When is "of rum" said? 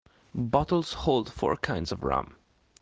1.91-2.35